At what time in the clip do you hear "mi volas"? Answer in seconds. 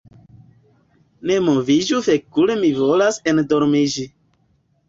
2.65-3.23